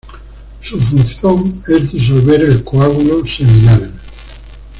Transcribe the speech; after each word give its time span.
Su 0.61 0.79
función 0.79 1.61
es 1.67 1.91
disolver 1.91 2.41
el 2.43 2.63
coágulo 2.63 3.23
seminal. 3.27 3.91